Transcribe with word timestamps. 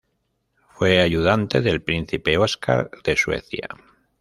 Fue 0.71 0.99
ayudante 0.99 1.61
del 1.61 1.83
Príncipe 1.83 2.35
Oscar 2.39 2.89
de 3.03 3.15
Suecia. 3.15 3.67